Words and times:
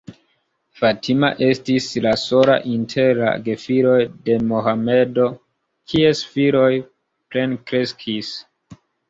Fatima 0.77 1.27
estis 1.47 1.89
la 2.05 2.13
sola 2.21 2.55
inter 2.71 3.11
la 3.25 3.33
gefiloj 3.49 3.99
de 4.31 4.39
Mohamedo, 4.53 5.29
kies 5.93 6.25
filoj 6.33 6.73
plenkreskis. 7.37 8.35